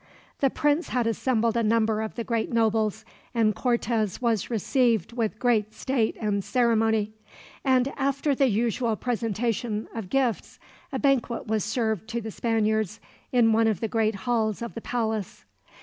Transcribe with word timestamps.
The 0.39 0.49
prince 0.49 0.89
had 0.89 1.05
assembled 1.05 1.55
a 1.55 1.61
number 1.61 2.01
of 2.01 2.15
the 2.15 2.23
great 2.23 2.51
nobles, 2.51 3.05
and 3.35 3.53
Cortez 3.55 4.19
was 4.19 4.49
received 4.49 5.13
with 5.13 5.37
great 5.37 5.75
state 5.75 6.17
and 6.19 6.43
ceremony; 6.43 7.13
and 7.63 7.93
after 7.97 8.33
the 8.33 8.47
usual 8.47 8.95
presentation 8.95 9.87
of 9.93 10.09
gifts, 10.09 10.57
a 10.91 10.97
banquet 10.97 11.45
was 11.45 11.63
served 11.63 12.07
to 12.07 12.19
the 12.19 12.31
Spaniards 12.31 12.99
in 13.31 13.53
one 13.53 13.67
of 13.67 13.79
the 13.79 13.87
great 13.87 14.15
halls 14.25 14.63
of 14.63 14.73
the 14.73 14.81
palace. 14.81 15.45